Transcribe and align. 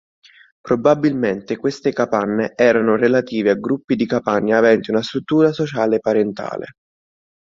Probabilmente 0.61 1.57
queste 1.57 1.93
capanne 1.93 2.53
erano 2.55 2.95
relative 2.95 3.51
a 3.51 3.55
gruppi 3.55 3.95
di 3.95 4.07
capanne 4.07 4.55
aventi 4.55 4.89
una 4.89 5.03
struttura 5.03 5.51
sociale 5.53 5.99
parentale. 5.99 6.69